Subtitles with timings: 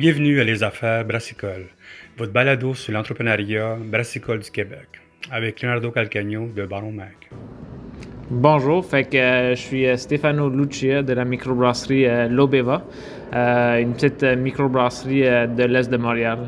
[0.00, 1.66] Bienvenue à Les Affaires Brassicole,
[2.16, 4.88] votre balado sur l'entrepreneuriat brassicole du Québec,
[5.30, 7.28] avec Leonardo Calcagno de Baron Mac.
[8.30, 12.82] Bonjour, fait que euh, je suis euh, Stefano Lucia de la microbrasserie euh, Lobeva,
[13.34, 16.38] une petite microbrasserie de l'Est de Montréal.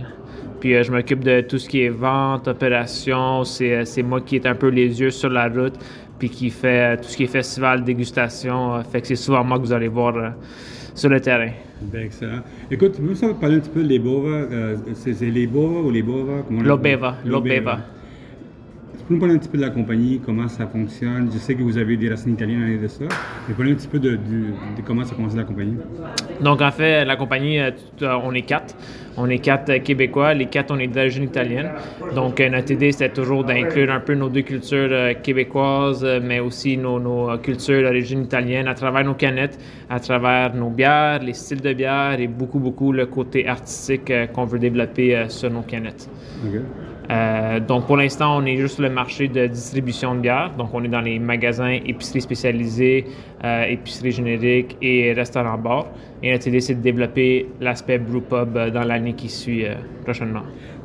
[0.58, 4.54] Puis je m'occupe de tout ce qui est vente, opération, c'est moi qui est un
[4.54, 5.74] peu les yeux sur la route,
[6.18, 9.64] puis qui fait tout ce qui est festival, dégustation, fait que c'est souvent moi que
[9.64, 10.32] vous allez voir
[10.94, 11.50] sur le terrain.
[11.80, 12.40] Ben, excellent.
[12.70, 14.28] Écoute, veux ça parler un petit peu de les Bova?
[14.28, 16.42] euh, c'est c'est les Bova ou les Bova?
[16.46, 17.16] Comment on Lobeva?
[17.24, 17.78] Lobeva.
[19.12, 21.28] Nous parler un petit peu de la compagnie, comment ça fonctionne?
[21.30, 23.04] Je sais que vous avez des racines italiennes et de ça,
[23.46, 24.18] mais parler un petit peu de,
[24.86, 25.76] comment ça commence la compagnie.
[26.40, 28.74] Donc, en fait, la compagnie, euh, on est quatre.
[29.18, 30.32] On est quatre euh, Québécois.
[30.32, 31.72] Les quatre, on est d'origine italienne.
[32.14, 36.78] Donc, euh, notre idée, c'était toujours d'inclure un peu nos deux cultures québécoises, mais aussi
[36.78, 39.58] nos, nos, cultures d'origine italienne à travers nos canettes,
[39.90, 44.46] à travers nos bières, les styles de bière et beaucoup, beaucoup le côté artistique qu'on
[44.46, 46.08] veut développer sur nos canettes.
[46.46, 46.62] OK.
[47.12, 50.52] Euh, donc, pour l'instant, on est juste sur le marché de distribution de bière.
[50.56, 53.06] Donc, on est dans les magasins, épiceries spécialisées,
[53.44, 55.88] euh, épiceries génériques et restaurants-bars.
[56.22, 60.42] Et notre idée, c'est de développer l'aspect brewpub euh, dans l'année qui suit euh, prochainement.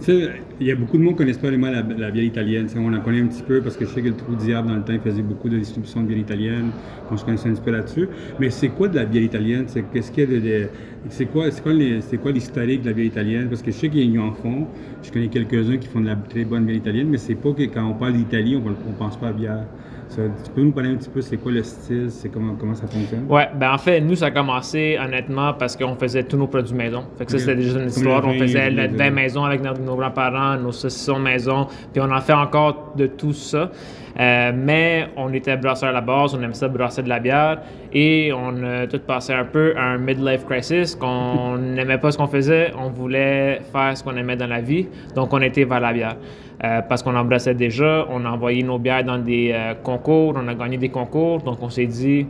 [0.08, 0.32] Il
[0.68, 2.68] y a beaucoup de monde qui ne connaissent pas vraiment la, la bière italienne.
[2.76, 4.76] On en connaît un petit peu parce que je sais que le Trou Diable, dans
[4.76, 6.72] le temps, il faisait beaucoup de distribution de bière italienne.
[7.12, 8.10] On se connaissait un petit peu là-dessus.
[8.40, 9.66] Mais c'est quoi de la bière italienne?
[9.94, 10.68] Qu'est-ce qu'il y
[11.10, 13.48] c'est quoi, c'est l'historique de la bière italienne?
[13.50, 14.68] Parce que je sais qu'ils en font.
[15.04, 17.64] Je connais quelques-uns qui font de la très bonne bière italienne, mais c'est pas que
[17.64, 19.66] quand on parle d'Italie, on ne pense pas à bière.
[20.10, 22.76] Ça, tu peux nous parler un petit peu, c'est quoi le style, c'est comment, comment
[22.76, 23.26] ça fonctionne?
[23.30, 26.74] Ouais, ben en fait, nous, ça a commencé honnêtement parce qu'on faisait tous nos produits
[26.74, 27.04] maison.
[27.18, 28.26] Fait que ça, c'était déjà une histoire.
[28.26, 29.10] On faisait le notre vin.
[29.10, 33.34] maison avec nos, nos grands-parents, nos saucissons maison, puis on en fait encore de tout
[33.34, 33.72] ça.
[34.20, 37.60] Euh, mais on était brasseur à la base, on aimait ça brasser de la bière
[37.94, 42.18] et on a tout passé un peu à un midlife crisis qu'on n'aimait pas ce
[42.18, 45.82] qu'on faisait, on voulait faire ce qu'on aimait dans la vie, donc on était vers
[45.82, 46.16] la bière.
[46.64, 50.48] Euh, parce qu'on embrassait déjà, on a envoyé nos bières dans des euh, concours, on
[50.48, 52.26] a gagné des concours, donc on s'est dit,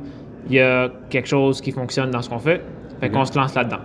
[0.50, 2.62] il y a quelque chose qui fonctionne dans ce qu'on fait,
[3.00, 3.82] fait qu'on se lance là-dedans.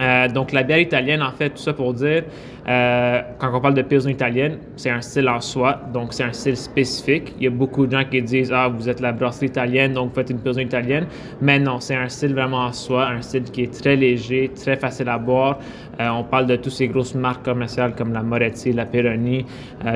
[0.00, 2.24] Euh, donc la bière italienne, en fait, tout ça pour dire,
[2.68, 6.32] euh, quand on parle de pilsner italienne, c'est un style en soi, donc c'est un
[6.32, 7.34] style spécifique.
[7.38, 10.10] Il y a beaucoup de gens qui disent ah vous êtes la brasserie italienne, donc
[10.10, 11.06] vous faites une pilsner italienne,
[11.40, 14.76] mais non, c'est un style vraiment en soi, un style qui est très léger, très
[14.76, 15.58] facile à boire.
[16.00, 19.44] Euh, on parle de toutes ces grosses marques commerciales comme la Moretti, la Peroni,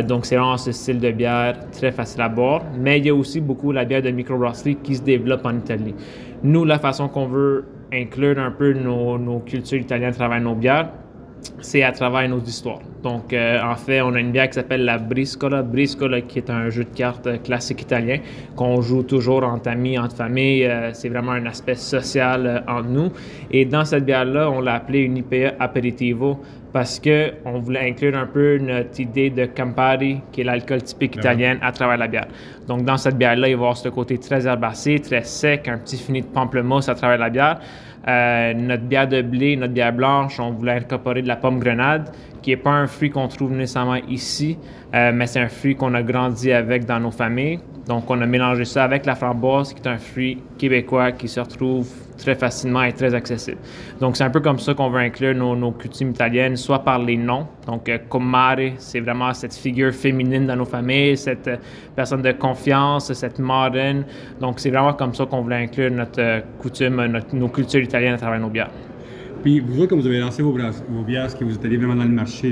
[0.06, 2.62] donc c'est vraiment ce style de bière très facile à boire.
[2.78, 5.94] Mais il y a aussi beaucoup la bière de microbrasserie qui se développe en Italie.
[6.42, 10.54] Nous, la façon qu'on veut inclure un peu nos, nos cultures italiennes à travers nos
[10.54, 10.90] bières,
[11.60, 12.80] c'est à travers nos histoires.
[13.02, 15.62] Donc, euh, en fait, on a une bière qui s'appelle la Briscola.
[15.62, 18.18] Briscola, qui est un jeu de cartes classique italien
[18.56, 20.66] qu'on joue toujours entre amis, entre familles.
[20.66, 23.12] Euh, c'est vraiment un aspect social euh, entre nous.
[23.50, 26.40] Et dans cette bière-là, on l'a appelée une IPA aperitivo
[26.76, 31.16] parce que on voulait inclure un peu notre idée de Campari, qui est l'alcool typique
[31.16, 32.26] italien, à travers la bière.
[32.68, 35.78] Donc, dans cette bière-là, il va y avoir ce côté très herbacé, très sec, un
[35.78, 37.60] petit fini de pamplemousse à travers la bière.
[38.06, 42.10] Euh, notre bière de blé, notre bière blanche, on voulait incorporer de la pomme grenade,
[42.42, 44.58] qui n'est pas un fruit qu'on trouve nécessairement ici,
[44.94, 47.58] euh, mais c'est un fruit qu'on a grandi avec dans nos familles.
[47.86, 51.38] Donc, on a mélangé ça avec la framboise, qui est un fruit québécois qui se
[51.38, 51.88] retrouve
[52.18, 53.58] très facilement et très accessible.
[54.00, 56.98] Donc, c'est un peu comme ça qu'on veut inclure nos, nos coutumes italiennes, soit par
[56.98, 57.46] les noms.
[57.66, 61.56] Donc, euh, comare, c'est vraiment cette figure féminine dans nos familles, cette euh,
[61.94, 64.04] personne de confiance, cette marraine.
[64.40, 68.18] Donc, c'est vraiment comme ça qu'on voulait inclure notre euh, coutume, nos cultures italiennes à
[68.18, 68.70] travers nos bières.
[69.44, 70.52] Puis vous autres, vous avez lancé vos,
[71.06, 72.48] bières, est-ce que vous êtes vraiment dans le marché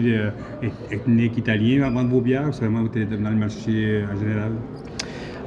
[0.62, 4.52] eth- ethnique italien avant vos bières ou vraiment vous êtes dans le marché en général?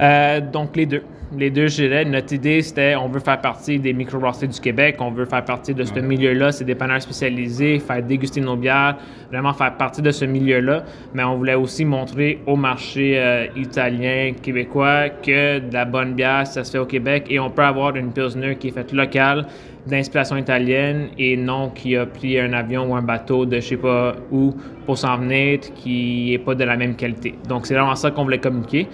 [0.01, 1.03] Euh, donc, les deux.
[1.35, 2.05] Les deux, je dirais.
[2.05, 5.73] Notre idée, c'était on veut faire partie des microbrasseries du Québec, on veut faire partie
[5.73, 8.95] de ce milieu-là, c'est des dépanneurs spécialisés, faire déguster nos bières,
[9.29, 10.85] vraiment faire partie de ce milieu-là.
[11.13, 16.47] Mais on voulait aussi montrer au marché euh, italien, québécois, que de la bonne bière,
[16.47, 19.47] ça se fait au Québec et on peut avoir une Pilsner qui est faite locale,
[19.85, 23.77] d'inspiration italienne et non qui a pris un avion ou un bateau de je sais
[23.77, 24.55] pas où
[24.85, 27.35] pour s'en venir, qui n'est pas de la même qualité.
[27.49, 28.87] Donc, c'est vraiment ça qu'on voulait communiquer.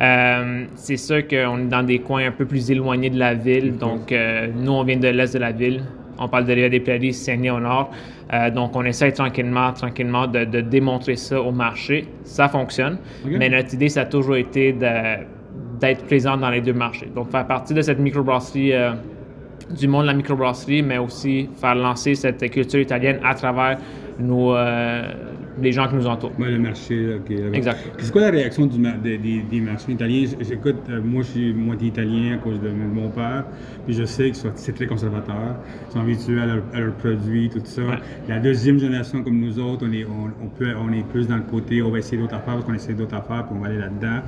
[0.00, 3.76] Euh, c'est sûr qu'on est dans des coins un peu plus éloignés de la ville.
[3.76, 5.82] Donc, euh, nous, on vient de l'est de la ville.
[6.18, 7.90] On parle de Rivière des Prairies, Saguenay au nord.
[8.32, 12.06] Euh, donc, on essaie tranquillement, tranquillement de, de démontrer ça au marché.
[12.24, 12.98] Ça fonctionne.
[13.26, 17.10] Mais notre idée, ça a toujours été d'être présent dans les deux marchés.
[17.14, 18.72] Donc, faire partie de cette microbrasserie
[19.70, 23.78] du monde de la microbrasserie, mais aussi faire lancer cette culture italienne à travers
[24.18, 25.02] nos, euh,
[25.60, 26.32] les gens qui nous entourent.
[26.38, 27.56] Ouais, le marché, là-bas.
[27.56, 27.78] Exact.
[27.98, 30.26] C'est quoi la réaction du des, des, des marchands italiens?
[30.40, 33.44] J'écoute, euh, moi je suis moitié italien à cause de mon père,
[33.84, 35.56] puis je sais que c'est très conservateur.
[35.88, 37.82] Ils sont habitués à, leur- à leurs produits, tout ça.
[37.82, 37.98] Ouais.
[38.28, 41.36] La deuxième génération comme nous autres, on est, on, on peut, on est plus dans
[41.36, 43.68] le côté, on va essayer d'autres affaires parce qu'on essaie d'autres affaires, puis on va
[43.68, 44.22] aller là-dedans.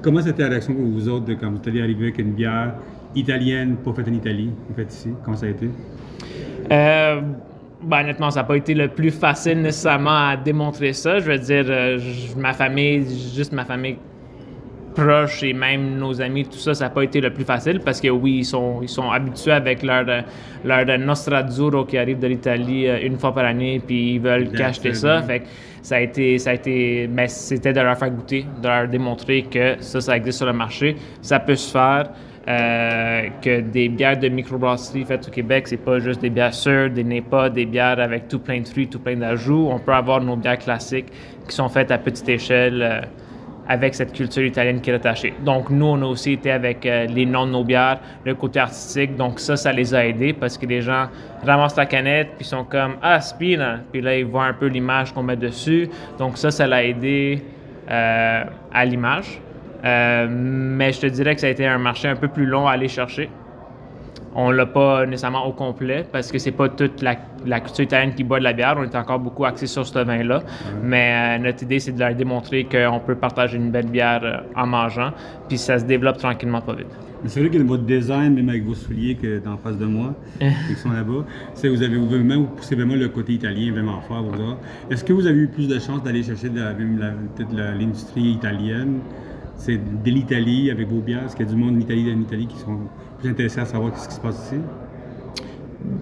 [0.00, 2.74] Comment c'était la réaction pour vous autres de quand vous êtes arriver avec une bière
[3.14, 5.10] italienne, pas faite en Italie, faite ici?
[5.24, 5.68] Comment ça a été?
[6.70, 7.20] Euh,
[7.82, 11.18] ben, honnêtement, ça n'a pas été le plus facile nécessairement à démontrer ça.
[11.18, 11.98] Je veux dire, euh,
[12.36, 13.96] ma famille, juste ma famille
[14.94, 18.00] proche et même nos amis, tout ça, ça n'a pas été le plus facile parce
[18.00, 20.20] que oui, ils sont, ils sont habitués avec leur, euh,
[20.64, 25.22] leur euh, qui arrive de l'Italie une fois par année, puis ils veulent qu'acheter ça.
[25.22, 25.46] Fait que
[25.80, 29.42] ça a été, ça a été, ben, c'était de leur faire goûter, de leur démontrer
[29.42, 32.10] que ça, ça existe sur le marché, ça peut se faire.
[32.48, 36.90] Euh, que des bières de microbrasserie faites au Québec, c'est pas juste des bières sûres,
[36.90, 39.68] des NEPA, des bières avec tout plein de fruits, tout plein d'ajouts.
[39.70, 41.06] On peut avoir nos bières classiques
[41.48, 43.00] qui sont faites à petite échelle euh,
[43.68, 45.34] avec cette culture italienne qui est attachée.
[45.44, 48.58] Donc, nous, on a aussi été avec euh, les noms de nos bières, le côté
[48.58, 49.14] artistique.
[49.14, 51.06] Donc, ça, ça les a aidés parce que les gens
[51.46, 53.78] ramassent la canette puis sont comme Ah, Spina.
[53.92, 55.88] Puis là, ils voient un peu l'image qu'on met dessus.
[56.18, 57.40] Donc, ça, ça l'a aidé
[57.88, 59.40] à l'image.
[59.84, 62.66] Euh, mais je te dirais que ça a été un marché un peu plus long
[62.66, 63.28] à aller chercher.
[64.34, 68.14] On l'a pas nécessairement au complet parce que c'est pas toute la, la culture italienne
[68.14, 68.76] qui boit de la bière.
[68.78, 70.42] On est encore beaucoup axé sur ce vin-là.
[70.82, 74.38] Mais euh, notre idée, c'est de leur démontrer qu'on peut partager une belle bière euh,
[74.56, 75.10] en mangeant.
[75.48, 76.86] Puis ça se développe tranquillement, pas vite.
[77.22, 80.14] Mais c'est vrai que votre design, même avec vos souliers que dans face de moi,
[80.40, 81.24] qui sont là-bas,
[81.54, 84.24] c'est vous avez vraiment, vous poussez vraiment le côté italien vraiment fort.
[84.90, 88.98] Est-ce que vous avez eu plus de chance d'aller chercher peut-être l'industrie italienne,
[89.62, 91.24] c'est de l'Italie avec bières?
[91.24, 92.80] Est-ce qu'il y a du monde en Italie, en Italie qui sont
[93.20, 94.60] plus intéressés à savoir ce qui se passe ici?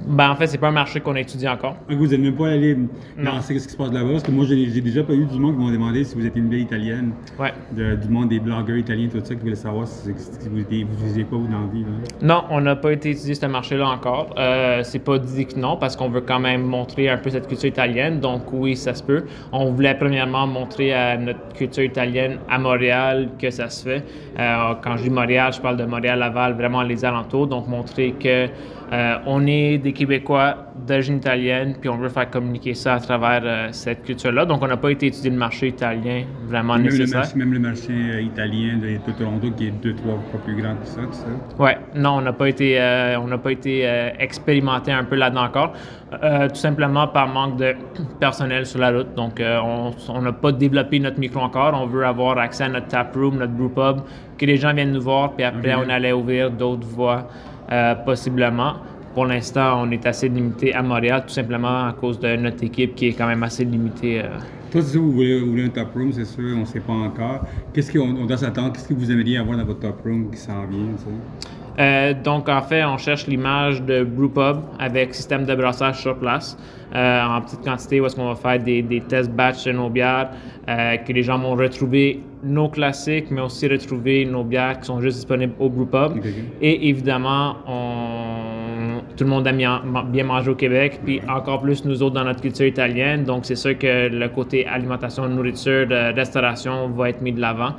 [0.08, 1.76] Ben, en fait, c'est pas un marché qu'on étudie encore.
[1.88, 2.76] Donc, vous n'êtes même pas allé
[3.16, 5.54] lancer ce qui se passe là-bas, parce que moi, j'ai déjà pas eu du monde
[5.56, 7.52] qui m'ont demandé si vous êtes une bière italienne, Ouais.
[7.72, 10.84] de- du monde des blogueurs italiens, tout ça, qui voulaient savoir si, si vous étiez,
[10.84, 11.82] vous faisiez quoi vous dans la vie.
[11.82, 11.88] là.
[12.22, 14.34] Non, on n'a pas été étudier ce marché-là encore.
[14.38, 17.46] Euh, c'est pas dit que non, parce qu'on veut quand même montrer un peu cette
[17.46, 18.20] culture italienne.
[18.20, 19.24] Donc oui, ça se peut.
[19.52, 24.04] On voulait premièrement montrer à notre culture italienne à Montréal que ça se fait.
[24.38, 27.46] Euh, quand je dis Montréal, je parle de Montréal-Laval, vraiment les alentours.
[27.46, 28.46] Donc montrer que
[28.92, 30.56] euh, on est des Québécois
[30.86, 34.44] d'origine italienne, puis on veut faire communiquer ça à travers euh, cette culture-là.
[34.44, 37.20] Donc on n'a pas été étudier le marché italien vraiment Même le, nécessaire.
[37.20, 40.60] marché, même le marché euh, italien de, de Toronto, qui est deux, trois fois plus
[40.60, 41.62] grand que ça, tout ça.
[41.62, 43.86] Ouais, non, on n'a pas été, euh, on n'a pas été
[44.18, 45.72] expérimenté un peu là-dedans encore,
[46.12, 47.74] tout simplement par manque de
[48.20, 49.14] personnel sur la route.
[49.14, 51.78] Donc, on n'a pas développé notre micro encore.
[51.80, 54.02] On veut avoir accès à notre tap room, notre brew pub,
[54.38, 57.26] que les gens viennent nous voir, puis après on allait ouvrir d'autres voies
[58.04, 58.74] possiblement.
[59.14, 62.94] Pour l'instant, on est assez limité à Montréal, tout simplement à cause de notre équipe
[62.94, 64.20] qui est quand même assez limitée.
[64.20, 64.28] euh.
[64.70, 67.40] Toi, sûr, vous voulez ouvrir un top room, c'est sûr, on ne sait pas encore.
[67.72, 68.72] Qu'est-ce qu'on on doit s'attendre?
[68.72, 70.86] Qu'est-ce que vous aimeriez avoir dans votre top room qui s'en vient?
[71.78, 76.56] Euh, donc, en fait, on cherche l'image de brewpub avec système de brassage sur place
[76.94, 79.88] euh, en petite quantité où est-ce qu'on va faire des, des tests batch de nos
[79.88, 80.30] bières,
[80.68, 85.00] euh, que les gens vont retrouver nos classiques, mais aussi retrouver nos bières qui sont
[85.00, 86.22] juste disponibles au brewpub.
[86.60, 88.19] Et évidemment, on-
[89.20, 89.58] tout le monde aime
[90.06, 93.24] bien manger au Québec, puis encore plus nous autres dans notre culture italienne.
[93.24, 97.74] Donc, c'est sûr que le côté alimentation, nourriture, de restauration va être mis de l'avant.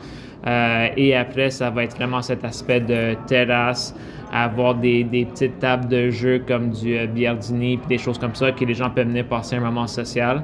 [0.45, 3.95] Euh, et après, ça va être vraiment cet aspect de terrasse,
[4.31, 8.51] avoir des, petites tables de jeu comme du euh, biardini, puis des choses comme ça,
[8.51, 10.43] que les gens peuvent venir passer un moment social,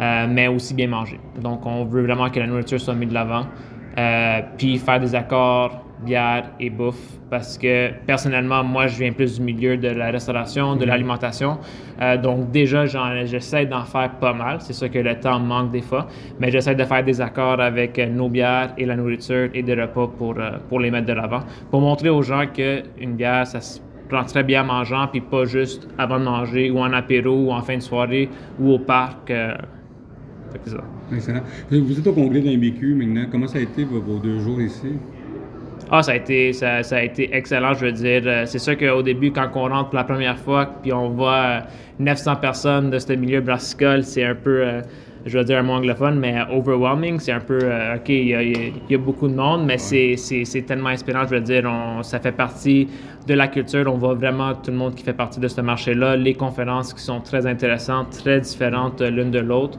[0.00, 1.20] euh, mais aussi bien manger.
[1.42, 3.44] Donc, on veut vraiment que la nourriture soit mise de l'avant.
[3.98, 9.38] Euh, puis faire des accords bière et bouffe parce que personnellement moi je viens plus
[9.38, 11.58] du milieu de la restauration de l'alimentation
[12.00, 12.86] Euh, donc déjà
[13.24, 16.06] j'essaie d'en faire pas mal c'est sûr que le temps manque des fois
[16.38, 19.74] mais j'essaie de faire des accords avec euh, nos bières et la nourriture et des
[19.74, 21.40] repas pour, euh, pour les mettre de l'avant
[21.72, 25.44] pour montrer aux gens qu'une bière ça se prend très bien en mangeant puis pas
[25.44, 28.28] juste avant de manger ou en apéro ou en fin de soirée
[28.60, 29.54] ou au parc euh,
[30.66, 30.84] ça.
[31.12, 31.42] Excellent.
[31.70, 33.26] Vous êtes au congrès de l'IMBQ maintenant.
[33.30, 34.94] Comment ça a été vos deux jours ici?
[35.90, 38.22] Ah, ça a été, ça, ça a été excellent, je veux dire.
[38.26, 41.32] Euh, C'est sûr qu'au début, quand on rentre pour la première fois, puis on voit
[41.34, 41.60] euh,
[41.98, 44.82] 900 personnes de ce milieu brassicole, c'est un peu, euh,
[45.26, 47.18] je veux dire un mot anglophone, mais overwhelming.
[47.20, 50.16] C'est un peu, euh, OK, il y, a- il y beaucoup de monde, mais c'est-
[50.16, 51.64] c'est tellement inspirant, je veux dire.
[51.66, 52.88] On, ça fait partie
[53.26, 53.84] de la culture.
[53.92, 56.16] On voit vraiment tout le monde qui fait partie de ce marché-là.
[56.16, 59.78] Les conférences qui sont très intéressantes, très différentes euh, l'une de l'autre.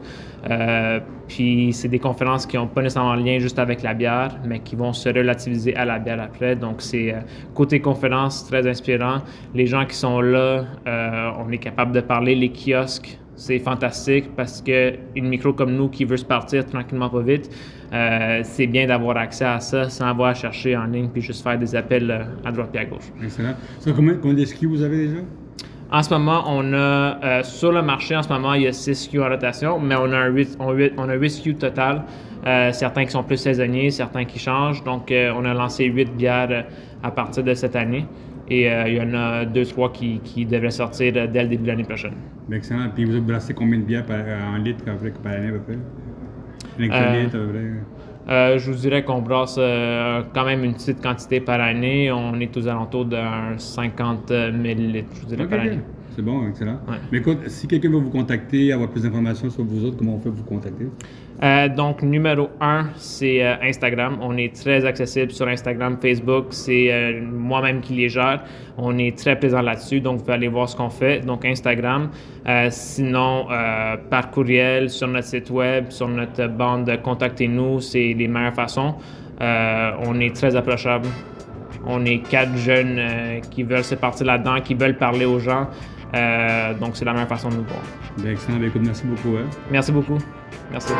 [0.50, 4.60] Euh, puis c'est des conférences qui n'ont pas nécessairement lien juste avec la bière, mais
[4.60, 6.56] qui vont se relativiser à la bière après.
[6.56, 7.18] Donc c'est euh,
[7.54, 9.18] côté conférence très inspirant.
[9.54, 12.34] Les gens qui sont là, euh, on est capable de parler.
[12.34, 17.08] Les kiosques c'est fantastique parce que une micro comme nous qui veut se partir tranquillement
[17.08, 17.50] pas vite,
[17.92, 21.42] euh, c'est bien d'avoir accès à ça sans avoir à chercher en ligne puis juste
[21.42, 23.10] faire des appels euh, à droite et à gauche.
[23.22, 23.54] Excellent.
[23.78, 25.20] Ça, combien, combien de skis vous avez déjà?
[25.92, 26.76] En ce moment, on a
[27.24, 29.96] euh, sur le marché, en ce moment, il y a 6 SKU en rotation, mais
[29.96, 32.04] on a, un 8, on, on a 8 SKU total.
[32.46, 34.84] Euh, certains qui sont plus saisonniers, certains qui changent.
[34.84, 36.64] Donc, on a lancé 8 bières
[37.02, 38.06] à partir de cette année.
[38.50, 41.84] Et il y en a 2-3 qui, qui, devraient sortir dès le début de l'année
[41.84, 42.14] prochaine.
[42.50, 42.88] Excellent.
[42.92, 44.18] Puis vous avez brassé combien de bières par,
[44.52, 45.78] en litres par, année à peu près?
[46.78, 47.70] Litres, à peu près?
[48.28, 52.12] Euh, je vous dirais qu'on brasse euh, quand même une petite quantité par année.
[52.12, 55.80] On est aux alentours d'un 50 000 litres, je vous dirais, par année.
[56.20, 56.80] C'est bon, excellent.
[57.10, 60.18] Mais écoute, si quelqu'un veut vous contacter, avoir plus d'informations sur vous autres, comment on
[60.18, 60.84] fait pour vous contacter?
[61.42, 64.18] Euh, donc, numéro un, c'est euh, Instagram.
[64.20, 66.48] On est très accessible sur Instagram, Facebook.
[66.50, 68.44] C'est euh, moi-même qui les gère.
[68.76, 71.20] On est très présent là-dessus, donc vous pouvez aller voir ce qu'on fait.
[71.24, 72.10] Donc, Instagram.
[72.68, 73.46] sinon,
[74.10, 77.80] par courriel, sur notre site web, sur notre bande, contactez-nous.
[77.80, 78.96] C'est les meilleures façons.
[79.40, 81.08] on est très approchable.
[81.86, 83.00] On est quatre jeunes
[83.50, 85.66] qui veulent se partir là-dedans, qui veulent parler aux gens.
[86.80, 87.82] Donc, c'est la meilleure façon de nous voir.
[88.18, 88.58] Bien, excellent.
[88.58, 89.36] Bien, écoute, merci beaucoup.
[89.36, 89.46] Hein.
[89.70, 90.18] Merci beaucoup.
[90.70, 90.92] Merci.